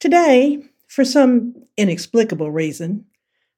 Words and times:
Today, 0.00 0.62
for 0.86 1.04
some 1.04 1.54
inexplicable 1.76 2.52
reason, 2.52 3.06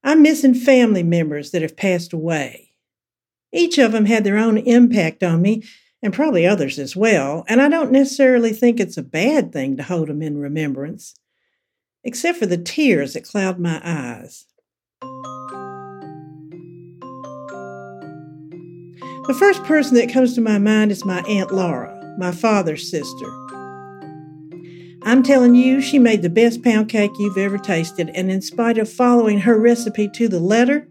I'm 0.02 0.22
missing 0.22 0.54
family 0.54 1.02
members 1.02 1.50
that 1.50 1.60
have 1.60 1.76
passed 1.76 2.14
away. 2.14 2.72
Each 3.52 3.76
of 3.76 3.92
them 3.92 4.06
had 4.06 4.24
their 4.24 4.38
own 4.38 4.56
impact 4.56 5.22
on 5.22 5.42
me, 5.42 5.64
and 6.02 6.14
probably 6.14 6.46
others 6.46 6.78
as 6.78 6.96
well, 6.96 7.45
and 7.46 7.60
I 7.60 7.68
don't 7.68 7.92
necessarily 7.92 8.54
think 8.54 8.80
it's 8.80 8.96
a 8.96 9.02
bad 9.02 9.52
thing 9.52 9.76
to 9.76 9.82
hold 9.82 10.08
them 10.08 10.22
in 10.22 10.38
remembrance, 10.38 11.14
except 12.04 12.38
for 12.38 12.46
the 12.46 12.56
tears 12.56 13.12
that 13.12 13.24
cloud 13.24 13.59
my 13.59 13.78
eyes. 13.84 14.46
The 19.26 19.36
first 19.38 19.62
person 19.64 19.95
that 19.96 20.10
comes 20.10 20.34
to 20.36 20.40
my 20.40 20.56
mind 20.56 20.90
is 20.90 21.04
my 21.04 21.20
Aunt 21.28 21.52
Laura, 21.52 22.16
my 22.18 22.32
father's 22.32 22.90
sister. 22.90 23.49
I'm 25.02 25.23
telling 25.23 25.54
you, 25.54 25.80
she 25.80 25.98
made 25.98 26.20
the 26.20 26.29
best 26.29 26.62
pound 26.62 26.90
cake 26.90 27.12
you've 27.18 27.38
ever 27.38 27.56
tasted, 27.56 28.10
and 28.10 28.30
in 28.30 28.43
spite 28.43 28.76
of 28.76 28.93
following 28.93 29.40
her 29.40 29.59
recipe 29.59 30.09
to 30.10 30.29
the 30.29 30.40
letter, 30.40 30.87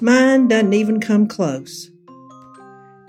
mine 0.00 0.48
doesn't 0.48 0.74
even 0.74 1.00
come 1.00 1.26
close. 1.26 1.90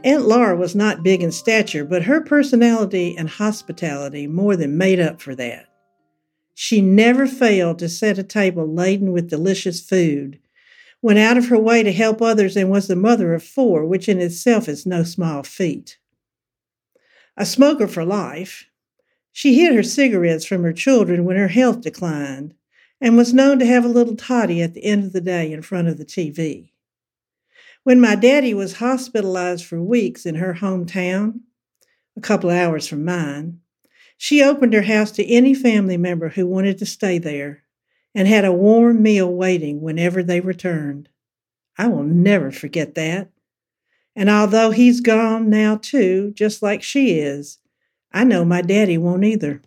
Aunt 0.06 0.26
Laura 0.26 0.56
was 0.56 0.74
not 0.74 1.04
big 1.04 1.22
in 1.22 1.34
stature, 1.34 1.84
but 1.84 2.04
her 2.04 2.22
personality 2.22 3.14
and 3.18 3.30
hospitality 3.30 4.26
more 4.26 4.56
than 4.56 4.78
made 4.78 5.02
up 5.02 5.22
for 5.22 5.36
that. 5.36 5.66
She 6.56 6.82
never 6.82 7.28
failed 7.28 7.78
to 7.80 7.90
set 7.90 8.18
a 8.18 8.24
table 8.24 8.66
laden 8.66 9.12
with 9.12 9.30
delicious 9.30 9.82
food, 9.82 10.40
went 11.02 11.20
out 11.20 11.38
of 11.38 11.50
her 11.50 11.60
way 11.60 11.84
to 11.84 11.92
help 11.92 12.22
others, 12.22 12.56
and 12.56 12.70
was 12.70 12.88
the 12.88 12.96
mother 12.96 13.34
of 13.34 13.44
four, 13.44 13.86
which 13.86 14.08
in 14.08 14.22
itself 14.22 14.70
is 14.70 14.86
no 14.86 15.04
small 15.04 15.44
feat. 15.44 15.98
A 17.36 17.46
smoker 17.46 17.88
for 17.88 18.06
life, 18.06 18.67
she 19.38 19.54
hid 19.54 19.76
her 19.76 19.84
cigarettes 19.84 20.46
from 20.46 20.64
her 20.64 20.74
children 20.74 21.24
when 21.24 21.38
her 21.38 21.50
health 21.50 21.82
declined 21.82 22.56
and 23.00 23.16
was 23.16 23.36
known 23.36 23.60
to 23.60 23.68
have 23.68 23.86
a 23.86 23.88
little 23.88 24.16
toddy 24.16 24.64
at 24.64 24.74
the 24.74 24.84
end 24.84 25.04
of 25.04 25.14
the 25.14 25.22
day 25.22 25.52
in 25.52 25.62
front 25.62 25.88
of 25.88 26.00
the 26.00 26.06
TV. 26.06 26.72
When 27.84 28.02
my 28.02 28.16
daddy 28.16 28.56
was 28.56 28.78
hospitalized 28.78 29.64
for 29.64 29.80
weeks 29.80 30.26
in 30.26 30.34
her 30.34 30.56
hometown, 30.56 31.42
a 32.18 32.20
couple 32.22 32.50
of 32.50 32.56
hours 32.56 32.88
from 32.88 33.06
mine, 33.06 33.60
she 34.18 34.42
opened 34.42 34.74
her 34.74 34.82
house 34.82 35.12
to 35.12 35.32
any 35.32 35.54
family 35.54 35.98
member 35.98 36.30
who 36.30 36.48
wanted 36.48 36.80
to 36.80 36.88
stay 36.88 37.20
there 37.20 37.62
and 38.16 38.28
had 38.28 38.44
a 38.44 38.52
warm 38.52 39.04
meal 39.04 39.32
waiting 39.32 39.82
whenever 39.82 40.24
they 40.24 40.40
returned. 40.40 41.10
I 41.78 41.90
will 41.90 42.02
never 42.02 42.50
forget 42.50 42.96
that. 42.96 43.30
And 44.16 44.32
although 44.32 44.72
he's 44.72 45.00
gone 45.00 45.48
now 45.48 45.78
too, 45.78 46.32
just 46.34 46.64
like 46.64 46.82
she 46.82 47.20
is, 47.20 47.60
I 48.18 48.24
know 48.24 48.44
my 48.44 48.64
daddy 48.64 48.98
won't 48.98 49.24
either. 49.24 49.62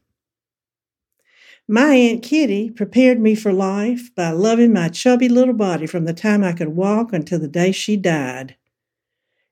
My 1.68 1.94
Aunt 1.94 2.20
Kitty 2.20 2.68
prepared 2.68 3.20
me 3.20 3.36
for 3.36 3.52
life 3.52 4.12
by 4.16 4.30
loving 4.30 4.72
my 4.72 4.88
chubby 4.88 5.28
little 5.28 5.54
body 5.54 5.86
from 5.86 6.04
the 6.04 6.12
time 6.12 6.42
I 6.42 6.52
could 6.52 6.70
walk 6.70 7.12
until 7.12 7.38
the 7.38 7.46
day 7.46 7.70
she 7.70 7.96
died. 7.96 8.56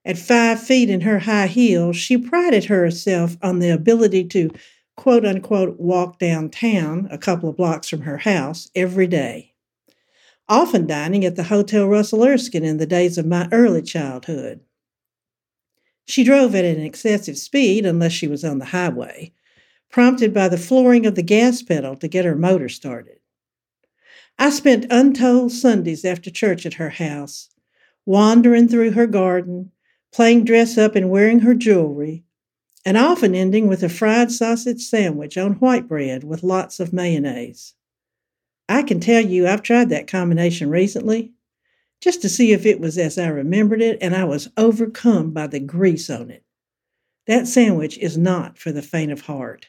At 0.03 0.17
five 0.17 0.61
feet 0.61 0.89
in 0.89 0.99
her 1.01 1.19
high 1.19 1.47
heels, 1.47 1.95
she 1.95 2.17
prided 2.17 2.65
herself 2.65 3.37
on 3.41 3.59
the 3.59 3.69
ability 3.69 4.25
to 4.25 4.51
quote 4.97 5.23
unquote 5.23 5.79
walk 5.79 6.19
downtown 6.19 7.07
a 7.09 7.17
couple 7.17 7.47
of 7.47 7.55
blocks 7.55 7.87
from 7.87 8.01
her 8.01 8.17
house 8.17 8.69
every 8.75 9.07
day, 9.07 9.53
often 10.49 10.85
dining 10.85 11.23
at 11.23 11.37
the 11.37 11.43
Hotel 11.43 11.87
Russel 11.87 12.25
Erskine 12.25 12.65
in 12.65 12.79
the 12.79 12.85
days 12.85 13.17
of 13.17 13.25
my 13.25 13.47
early 13.53 13.81
childhood. 13.81 14.59
She 16.09 16.23
drove 16.23 16.55
at 16.55 16.65
an 16.65 16.81
excessive 16.81 17.37
speed 17.37 17.85
unless 17.85 18.13
she 18.13 18.27
was 18.27 18.43
on 18.43 18.57
the 18.57 18.65
highway, 18.65 19.31
prompted 19.91 20.33
by 20.33 20.49
the 20.49 20.57
flooring 20.57 21.05
of 21.05 21.13
the 21.13 21.21
gas 21.21 21.61
pedal 21.61 21.95
to 21.97 22.07
get 22.07 22.25
her 22.25 22.35
motor 22.35 22.67
started. 22.67 23.19
I 24.39 24.49
spent 24.49 24.87
untold 24.89 25.51
Sundays 25.51 26.03
after 26.03 26.31
church 26.31 26.65
at 26.65 26.73
her 26.73 26.89
house, 26.89 27.49
wandering 28.07 28.67
through 28.67 28.93
her 28.93 29.05
garden, 29.05 29.71
playing 30.11 30.45
dress 30.45 30.79
up 30.79 30.95
and 30.95 31.11
wearing 31.11 31.41
her 31.41 31.53
jewelry, 31.53 32.23
and 32.83 32.97
often 32.97 33.35
ending 33.35 33.67
with 33.67 33.83
a 33.83 33.89
fried 33.89 34.31
sausage 34.31 34.81
sandwich 34.81 35.37
on 35.37 35.59
white 35.59 35.87
bread 35.87 36.23
with 36.23 36.41
lots 36.41 36.79
of 36.79 36.91
mayonnaise. 36.91 37.75
I 38.67 38.81
can 38.81 38.99
tell 38.99 39.23
you 39.23 39.47
I've 39.47 39.61
tried 39.61 39.89
that 39.89 40.07
combination 40.07 40.71
recently, 40.71 41.33
just 42.01 42.21
to 42.21 42.29
see 42.29 42.51
if 42.51 42.65
it 42.65 42.79
was 42.79 42.97
as 42.97 43.17
I 43.17 43.27
remembered 43.27 43.81
it, 43.81 43.97
and 44.01 44.15
I 44.15 44.23
was 44.23 44.49
overcome 44.57 45.31
by 45.31 45.47
the 45.47 45.59
grease 45.59 46.09
on 46.09 46.31
it. 46.31 46.43
That 47.27 47.47
sandwich 47.47 47.97
is 47.97 48.17
not 48.17 48.57
for 48.57 48.71
the 48.71 48.81
faint 48.81 49.11
of 49.11 49.21
heart. 49.21 49.67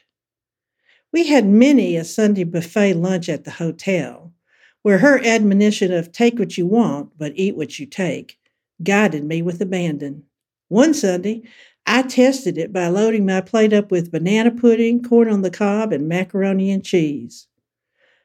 We 1.11 1.27
had 1.27 1.45
many 1.45 1.97
a 1.97 2.05
Sunday 2.05 2.45
buffet 2.45 2.93
lunch 2.93 3.27
at 3.27 3.43
the 3.43 3.51
hotel, 3.51 4.33
where 4.81 4.99
her 4.99 5.19
admonition 5.23 5.91
of 5.91 6.11
take 6.11 6.39
what 6.39 6.57
you 6.57 6.65
want, 6.65 7.17
but 7.17 7.33
eat 7.35 7.55
what 7.55 7.77
you 7.77 7.85
take, 7.85 8.39
guided 8.81 9.23
me 9.23 9.41
with 9.41 9.61
abandon. 9.61 10.23
One 10.69 10.93
Sunday, 10.93 11.43
I 11.85 12.03
tested 12.03 12.57
it 12.57 12.71
by 12.71 12.87
loading 12.87 13.25
my 13.25 13.41
plate 13.41 13.73
up 13.73 13.91
with 13.91 14.11
banana 14.11 14.51
pudding, 14.51 15.03
corn 15.03 15.29
on 15.29 15.41
the 15.41 15.51
cob, 15.51 15.91
and 15.91 16.07
macaroni 16.07 16.71
and 16.71 16.83
cheese. 16.83 17.47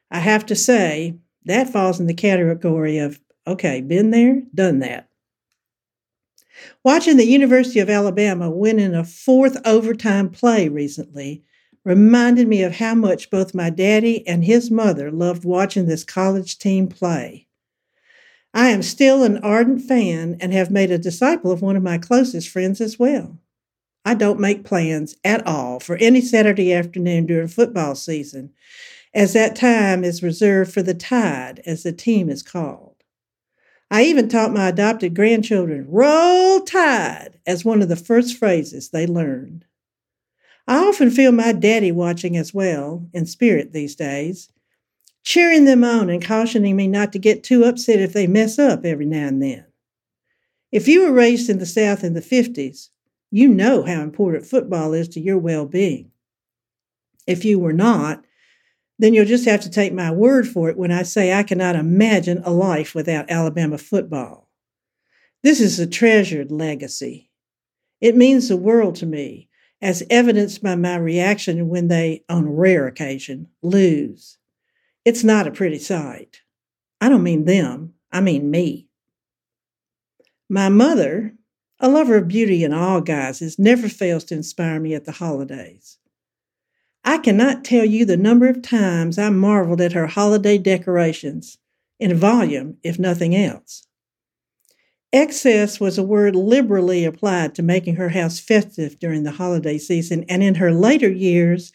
I 0.09 0.19
have 0.19 0.45
to 0.45 0.55
say, 0.55 1.15
that 1.45 1.69
falls 1.69 1.99
in 1.99 2.07
the 2.07 2.13
category 2.13 2.97
of 2.97 3.19
Okay, 3.47 3.79
been 3.79 4.11
there, 4.11 4.43
done 4.53 4.79
that. 4.79 5.07
Watching 6.83 7.15
the 7.15 7.25
University 7.25 7.79
of 7.79 7.89
Alabama 7.89 8.49
win 8.49 8.77
in 8.77 8.93
a 8.93 9.05
fourth 9.05 9.57
overtime 9.65 10.29
play 10.29 10.67
recently 10.67 11.43
reminded 11.85 12.49
me 12.49 12.61
of 12.63 12.75
how 12.75 12.93
much 12.93 13.29
both 13.29 13.55
my 13.55 13.69
daddy 13.69 14.27
and 14.27 14.43
his 14.43 14.69
mother 14.69 15.09
loved 15.09 15.45
watching 15.45 15.85
this 15.85 16.03
college 16.03 16.57
team 16.59 16.87
play. 16.87 17.47
I 18.53 18.69
am 18.69 18.81
still 18.81 19.23
an 19.23 19.37
ardent 19.37 19.83
fan 19.83 20.35
and 20.41 20.51
have 20.51 20.69
made 20.69 20.91
a 20.91 20.97
disciple 20.97 21.51
of 21.51 21.61
one 21.61 21.77
of 21.77 21.83
my 21.83 21.97
closest 21.97 22.49
friends 22.49 22.81
as 22.81 22.99
well. 22.99 23.37
I 24.03 24.13
don't 24.13 24.39
make 24.39 24.65
plans 24.65 25.15
at 25.23 25.45
all 25.47 25.79
for 25.79 25.95
any 25.97 26.19
Saturday 26.19 26.73
afternoon 26.73 27.25
during 27.27 27.47
football 27.47 27.95
season, 27.95 28.51
as 29.13 29.33
that 29.33 29.55
time 29.55 30.03
is 30.03 30.23
reserved 30.23 30.73
for 30.73 30.81
the 30.81 30.93
Tide, 30.93 31.61
as 31.65 31.83
the 31.83 31.93
team 31.93 32.29
is 32.29 32.43
called. 32.43 32.86
I 33.89 34.03
even 34.03 34.27
taught 34.27 34.53
my 34.53 34.67
adopted 34.67 35.15
grandchildren, 35.15 35.85
roll 35.89 36.61
tide, 36.61 37.39
as 37.45 37.63
one 37.63 37.81
of 37.81 37.89
the 37.89 37.95
first 37.95 38.37
phrases 38.37 38.89
they 38.89 39.07
learned. 39.07 39.65
I 40.67 40.85
often 40.85 41.09
feel 41.09 41.31
my 41.31 41.53
daddy 41.53 41.91
watching 41.93 42.35
as 42.35 42.53
well, 42.53 43.07
in 43.13 43.25
spirit 43.25 43.71
these 43.71 43.95
days, 43.95 44.49
cheering 45.23 45.65
them 45.65 45.83
on 45.83 46.09
and 46.09 46.23
cautioning 46.23 46.75
me 46.75 46.87
not 46.87 47.13
to 47.13 47.19
get 47.19 47.43
too 47.43 47.63
upset 47.63 47.99
if 47.99 48.11
they 48.11 48.27
mess 48.27 48.59
up 48.59 48.85
every 48.85 49.05
now 49.05 49.27
and 49.27 49.41
then. 49.41 49.65
If 50.71 50.87
you 50.89 51.03
were 51.03 51.13
raised 51.13 51.49
in 51.49 51.59
the 51.59 51.65
South 51.65 52.03
in 52.03 52.13
the 52.13 52.21
50s, 52.21 52.89
you 53.31 53.47
know 53.47 53.83
how 53.83 54.01
important 54.01 54.45
football 54.45 54.93
is 54.93 55.07
to 55.09 55.21
your 55.21 55.37
well 55.37 55.65
being. 55.65 56.11
If 57.25 57.45
you 57.45 57.59
were 57.59 57.73
not, 57.73 58.25
then 58.99 59.13
you'll 59.13 59.25
just 59.25 59.45
have 59.45 59.61
to 59.61 59.69
take 59.69 59.93
my 59.93 60.11
word 60.11 60.47
for 60.47 60.69
it 60.69 60.77
when 60.77 60.91
I 60.91 61.03
say 61.03 61.33
I 61.33 61.43
cannot 61.43 61.75
imagine 61.75 62.41
a 62.43 62.51
life 62.51 62.95
without 62.95 63.29
Alabama 63.29 63.77
football. 63.77 64.49
This 65.43 65.59
is 65.59 65.79
a 65.79 65.87
treasured 65.87 66.51
legacy. 66.51 67.29
It 68.01 68.15
means 68.15 68.47
the 68.47 68.57
world 68.57 68.95
to 68.95 69.05
me, 69.05 69.49
as 69.81 70.03
evidenced 70.09 70.63
by 70.63 70.75
my 70.75 70.97
reaction 70.97 71.69
when 71.69 71.87
they, 71.87 72.23
on 72.27 72.49
rare 72.49 72.87
occasion, 72.87 73.47
lose. 73.61 74.37
It's 75.05 75.23
not 75.23 75.47
a 75.47 75.51
pretty 75.51 75.79
sight. 75.79 76.41
I 76.99 77.09
don't 77.09 77.23
mean 77.23 77.45
them, 77.45 77.93
I 78.11 78.21
mean 78.21 78.49
me. 78.49 78.87
My 80.49 80.69
mother, 80.69 81.33
a 81.79 81.87
lover 81.87 82.17
of 82.17 82.27
beauty 82.27 82.63
in 82.63 82.73
all 82.73 83.01
guises, 83.01 83.59
never 83.59 83.87
fails 83.87 84.23
to 84.25 84.35
inspire 84.35 84.79
me 84.79 84.95
at 84.95 85.05
the 85.05 85.11
holidays. 85.11 85.97
I 87.07 87.19
cannot 87.19 87.63
tell 87.63 87.85
you 87.85 88.03
the 88.03 88.17
number 88.17 88.49
of 88.49 88.61
times 88.61 89.17
I 89.17 89.29
marveled 89.29 89.79
at 89.79 89.93
her 89.93 90.07
holiday 90.07 90.57
decorations, 90.57 91.57
in 92.01 92.13
volume, 92.13 92.79
if 92.83 92.99
nothing 92.99 93.33
else. 93.33 93.87
Excess 95.13 95.79
was 95.79 95.97
a 95.97 96.03
word 96.03 96.35
liberally 96.35 97.05
applied 97.05 97.55
to 97.55 97.63
making 97.63 97.95
her 97.95 98.09
house 98.09 98.39
festive 98.39 98.99
during 98.99 99.23
the 99.23 99.31
holiday 99.31 99.77
season, 99.77 100.25
and 100.27 100.43
in 100.43 100.55
her 100.55 100.73
later 100.73 101.09
years, 101.09 101.71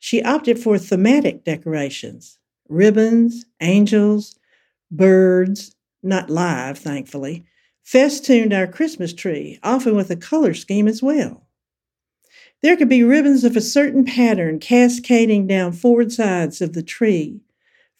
she 0.00 0.22
opted 0.22 0.58
for 0.58 0.76
thematic 0.76 1.44
decorations 1.44 2.36
ribbons, 2.68 3.46
angels, 3.62 4.38
birds, 4.90 5.74
not 6.02 6.28
live, 6.28 6.76
thankfully, 6.76 7.46
festooned 7.82 8.52
our 8.52 8.66
Christmas 8.66 9.14
tree, 9.14 9.58
often 9.62 9.96
with 9.96 10.10
a 10.10 10.16
color 10.16 10.52
scheme 10.52 10.86
as 10.86 11.02
well. 11.02 11.43
There 12.62 12.76
could 12.76 12.88
be 12.88 13.02
ribbons 13.02 13.44
of 13.44 13.56
a 13.56 13.60
certain 13.60 14.04
pattern 14.04 14.58
cascading 14.58 15.46
down 15.46 15.72
four 15.72 16.08
sides 16.08 16.60
of 16.60 16.72
the 16.72 16.82
tree, 16.82 17.40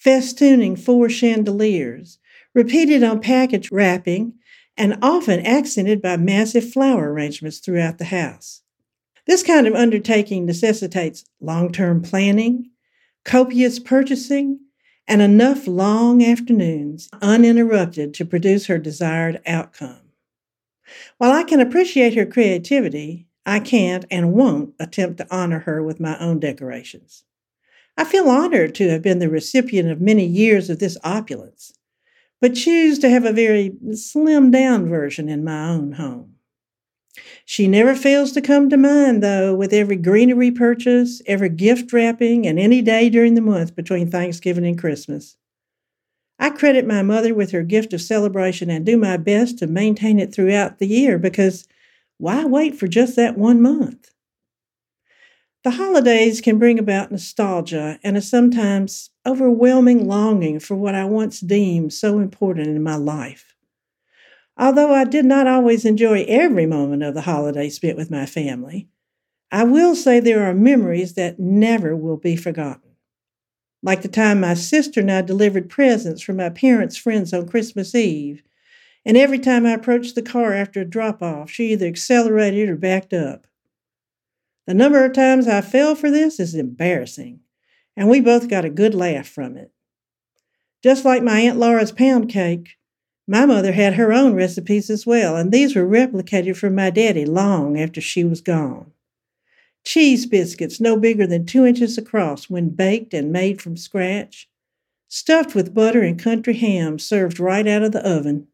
festooning 0.03 0.79
four 0.79 1.09
chandeliers, 1.09 2.19
repeated 2.55 3.03
on 3.03 3.21
package 3.21 3.71
wrapping, 3.71 4.35
and 4.77 4.97
often 5.03 5.45
accented 5.45 6.01
by 6.01 6.17
massive 6.17 6.73
flower 6.73 7.13
arrangements 7.13 7.59
throughout 7.59 7.99
the 7.99 8.07
house. 8.07 8.63
This 9.27 9.43
kind 9.43 9.67
of 9.67 9.75
undertaking 9.75 10.45
necessitates 10.45 11.25
long 11.41 11.73
term 11.73 12.03
planning, 12.03 12.71
copious 13.25 13.79
purchasing, 13.79 14.61
and 15.07 15.23
enough 15.23 15.67
long 15.67 16.23
afternoons 16.23 17.09
uninterrupted 17.21 18.15
to 18.15 18.25
produce 18.25 18.67
her 18.67 18.79
desired 18.79 19.41
outcome. 19.47 20.01
While 21.19 21.33
I 21.33 21.45
can 21.45 21.61
appreciate 21.61 22.15
her 22.15 22.27
creativity, 22.27 23.27
I 23.47 23.61
can't 23.61 24.05
and 24.11 24.33
won't 24.33 24.75
attempt 24.81 25.19
to 25.19 25.35
honor 25.35 25.61
her 25.61 25.83
with 25.83 26.01
my 26.01 26.19
own 26.19 26.41
decorations. 26.41 27.25
I 27.97 28.05
feel 28.05 28.29
honored 28.29 28.75
to 28.77 28.89
have 28.91 29.03
been 29.03 29.19
the 29.19 29.29
recipient 29.29 29.91
of 29.91 30.01
many 30.01 30.27
years 30.27 30.71
of 30.71 30.79
this 30.79 30.97
opulence, 31.05 31.73
but 32.41 32.55
choose 32.55 32.99
to 33.01 33.11
have 33.11 33.25
a 33.25 33.33
very 33.33 33.73
slimmed 33.93 34.53
down 34.53 34.89
version 34.89 35.29
in 35.29 35.45
my 35.45 35.69
own 35.69 35.93
home. 35.93 36.35
She 37.45 37.69
never 37.69 37.95
fails 37.95 38.33
to 38.33 38.41
come 38.41 38.69
to 38.71 38.77
mind, 38.77 39.23
though, 39.23 39.55
with 39.55 39.73
every 39.73 39.97
greenery 39.97 40.51
purchase, 40.51 41.23
every 41.27 41.51
gift 41.51 41.93
wrapping, 41.93 42.47
and 42.47 42.59
any 42.59 42.83
day 42.83 43.09
during 43.09 43.35
the 43.35 43.41
month 43.41 43.77
between 43.77 44.11
Thanksgiving 44.11 44.67
and 44.67 44.79
Christmas. 44.79 45.37
I 46.39 46.51
credit 46.51 46.87
my 46.87 47.03
mother 47.03 47.33
with 47.33 47.53
her 47.53 47.63
gift 47.63 47.93
of 47.93 48.03
celebration 48.03 48.69
and 48.69 48.85
do 48.85 48.97
my 48.97 49.17
best 49.17 49.59
to 49.59 49.69
maintain 49.69 50.19
it 50.19 50.35
throughout 50.35 50.79
the 50.79 50.89
year 50.89 51.19
because 51.19 51.69
why 52.25 52.47
wait 52.47 52.75
for 52.75 52.89
just 52.89 53.17
that 53.17 53.37
one 53.37 53.61
month? 53.61 54.11
The 55.63 55.73
holidays 55.73 56.41
can 56.41 56.59
bring 56.59 56.79
about 56.79 57.11
nostalgia 57.11 57.99
and 58.03 58.17
a 58.17 58.23
sometimes 58.23 59.11
overwhelming 59.27 60.09
longing 60.09 60.59
for 60.59 60.75
what 60.75 60.95
I 60.95 61.05
once 61.05 61.41
deemed 61.41 61.93
so 61.93 62.21
important 62.21 62.69
in 62.69 62.83
my 62.83 62.97
life. 62.97 63.55
Although 64.57 64.95
I 64.95 65.05
did 65.05 65.27
not 65.27 65.47
always 65.47 65.85
enjoy 65.85 66.25
every 66.27 66.65
moment 66.65 67.03
of 67.03 67.13
the 67.13 67.21
holiday 67.21 67.69
spent 67.69 67.99
with 67.99 68.11
my 68.11 68.25
family, 68.25 68.89
I 69.53 69.65
will 69.65 69.95
say 69.95 70.19
there 70.19 70.45
are 70.45 70.55
memories 70.55 71.13
that 71.17 71.39
never 71.39 71.95
will 71.95 72.17
be 72.17 72.37
forgotten. 72.37 72.93
Like 73.83 74.01
the 74.01 74.09
time 74.09 74.41
my 74.41 74.55
sister 74.55 75.01
and 75.01 75.13
I 75.13 75.21
delivered 75.21 75.69
presents 75.69 76.23
for 76.23 76.33
my 76.33 76.49
parents' 76.49 76.97
friends 76.97 77.35
on 77.35 77.47
Christmas 77.47 77.95
Eve, 77.95 78.43
and 79.05 79.17
every 79.17 79.39
time 79.39 79.67
I 79.67 79.73
approached 79.73 80.15
the 80.15 80.23
car 80.23 80.53
after 80.53 80.81
a 80.81 80.85
drop 80.85 81.23
off, 81.23 81.51
she 81.51 81.73
either 81.73 81.87
accelerated 81.87 82.69
or 82.69 82.77
backed 82.77 83.13
up. 83.13 83.47
The 84.67 84.75
number 84.75 85.05
of 85.05 85.13
times 85.13 85.47
I 85.47 85.61
fell 85.61 85.95
for 85.95 86.11
this 86.11 86.41
is 86.41 86.55
embarrassing, 86.55 87.41
and 87.97 88.09
we 88.09 88.21
both 88.21 88.49
got 88.49 88.65
a 88.65 88.71
good 88.71 88.95
laugh 88.95 89.29
from 89.29 89.57
it. 89.57 89.71
Just 90.83 91.05
like 91.05 91.23
my 91.23 91.41
Aunt 91.41 91.59
Laura's 91.59 91.93
pound 91.93 92.31
cake, 92.31 92.77
my 93.27 93.47
mother 93.47 93.73
had 93.73 93.95
her 93.95 94.13
own 94.13 94.35
recipes 94.35 94.91
as 94.91 95.07
well, 95.07 95.37
and 95.37 95.51
these 95.51 95.75
were 95.75 95.87
replicated 95.87 96.57
from 96.57 96.75
my 96.75 96.91
daddy 96.91 97.25
long 97.25 97.79
after 97.79 98.01
she 98.01 98.25
was 98.25 98.41
gone. 98.41 98.93
Cheese 99.85 100.25
biscuits 100.25 100.81
no 100.81 100.97
bigger 100.99 101.27
than 101.27 101.45
two 101.45 101.67
inches 101.67 101.99
across 101.99 102.49
when 102.49 102.71
baked 102.71 103.13
and 103.13 103.33
made 103.33 103.61
from 103.61 103.77
scratch, 103.77 104.49
stuffed 105.09 105.55
with 105.55 105.75
butter 105.75 106.03
and 106.03 106.19
country 106.19 106.55
ham 106.55 106.99
served 106.99 107.39
right 107.39 107.67
out 107.67 107.83
of 107.83 107.93
the 107.93 108.07
oven. 108.07 108.47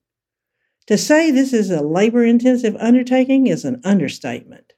To 0.91 0.99
say 0.99 1.31
this 1.31 1.53
is 1.53 1.71
a 1.71 1.83
labor 1.83 2.25
intensive 2.25 2.75
undertaking 2.81 3.47
is 3.47 3.65
an 3.65 3.81
understatement. 3.85 4.73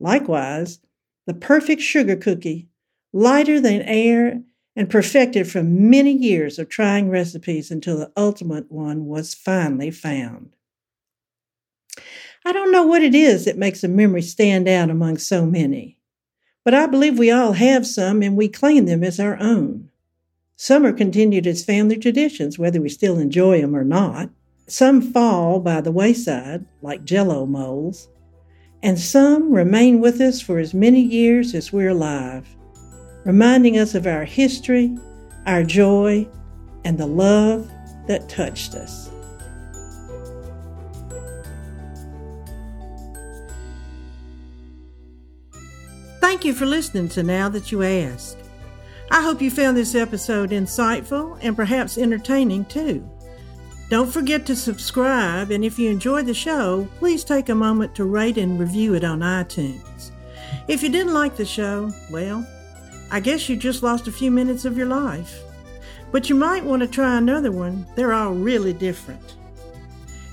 Likewise, 0.00 0.80
the 1.24 1.34
perfect 1.34 1.82
sugar 1.82 2.16
cookie, 2.16 2.66
lighter 3.12 3.60
than 3.60 3.82
air 3.82 4.42
and 4.74 4.90
perfected 4.90 5.48
from 5.48 5.88
many 5.88 6.10
years 6.10 6.58
of 6.58 6.68
trying 6.68 7.10
recipes 7.10 7.70
until 7.70 7.96
the 7.96 8.10
ultimate 8.16 8.72
one 8.72 9.06
was 9.06 9.34
finally 9.34 9.92
found. 9.92 10.56
I 12.44 12.52
don't 12.52 12.72
know 12.72 12.82
what 12.82 13.04
it 13.04 13.14
is 13.14 13.44
that 13.44 13.56
makes 13.56 13.84
a 13.84 13.88
memory 13.88 14.22
stand 14.22 14.66
out 14.66 14.90
among 14.90 15.18
so 15.18 15.46
many, 15.46 15.96
but 16.64 16.74
I 16.74 16.86
believe 16.86 17.20
we 17.20 17.30
all 17.30 17.52
have 17.52 17.86
some 17.86 18.20
and 18.20 18.36
we 18.36 18.48
claim 18.48 18.86
them 18.86 19.04
as 19.04 19.20
our 19.20 19.40
own. 19.40 19.90
Some 20.56 20.84
are 20.84 20.92
continued 20.92 21.46
as 21.46 21.64
family 21.64 21.98
traditions, 21.98 22.58
whether 22.58 22.80
we 22.80 22.88
still 22.88 23.20
enjoy 23.20 23.60
them 23.60 23.76
or 23.76 23.84
not. 23.84 24.30
Some 24.66 25.00
fall 25.00 25.60
by 25.60 25.80
the 25.80 25.92
wayside, 25.92 26.64
like 26.82 27.04
jello 27.04 27.46
molds, 27.46 28.08
and 28.82 28.98
some 28.98 29.52
remain 29.52 30.00
with 30.00 30.20
us 30.20 30.40
for 30.40 30.58
as 30.58 30.74
many 30.74 31.00
years 31.00 31.54
as 31.54 31.72
we're 31.72 31.90
alive 31.90 32.56
reminding 33.26 33.76
us 33.76 33.96
of 33.96 34.06
our 34.06 34.24
history, 34.24 34.96
our 35.46 35.64
joy, 35.64 36.26
and 36.84 36.96
the 36.96 37.06
love 37.06 37.68
that 38.06 38.28
touched 38.28 38.76
us. 38.76 39.10
Thank 46.20 46.44
you 46.44 46.54
for 46.54 46.66
listening 46.66 47.08
to 47.10 47.24
Now 47.24 47.48
That 47.48 47.72
You 47.72 47.82
Ask. 47.82 48.38
I 49.10 49.22
hope 49.22 49.42
you 49.42 49.50
found 49.50 49.76
this 49.76 49.96
episode 49.96 50.50
insightful 50.50 51.36
and 51.42 51.56
perhaps 51.56 51.98
entertaining 51.98 52.64
too. 52.66 53.08
Don't 53.88 54.12
forget 54.12 54.44
to 54.46 54.56
subscribe, 54.56 55.52
and 55.52 55.64
if 55.64 55.78
you 55.78 55.90
enjoyed 55.90 56.26
the 56.26 56.34
show, 56.34 56.88
please 56.98 57.22
take 57.22 57.48
a 57.48 57.54
moment 57.54 57.94
to 57.94 58.04
rate 58.04 58.36
and 58.36 58.58
review 58.58 58.94
it 58.94 59.04
on 59.04 59.20
iTunes. 59.20 60.10
If 60.66 60.82
you 60.82 60.88
didn't 60.88 61.14
like 61.14 61.36
the 61.36 61.44
show, 61.44 61.92
well, 62.10 62.44
I 63.12 63.20
guess 63.20 63.48
you 63.48 63.56
just 63.56 63.84
lost 63.84 64.08
a 64.08 64.12
few 64.12 64.32
minutes 64.32 64.64
of 64.64 64.76
your 64.76 64.86
life. 64.86 65.40
But 66.10 66.28
you 66.28 66.34
might 66.34 66.64
want 66.64 66.82
to 66.82 66.88
try 66.88 67.16
another 67.16 67.52
one. 67.52 67.86
They're 67.94 68.12
all 68.12 68.32
really 68.32 68.72
different. 68.72 69.36